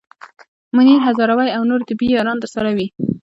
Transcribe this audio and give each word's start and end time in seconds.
منیر 0.75 0.99
هزاروی 1.07 1.49
او 1.57 1.63
نورې 1.69 1.83
طبې 1.89 2.07
یاران 2.15 2.37
درسره 2.39 2.69
وي. 2.77 2.87